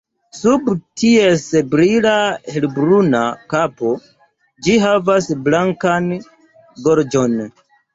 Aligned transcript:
Sub 0.35 0.69
ties 1.01 1.43
brila 1.75 2.15
helbruna 2.57 3.23
kapo, 3.55 3.95
ĝi 4.65 4.83
havas 4.89 5.33
blankan 5.47 6.13
gorĝon. 6.87 7.43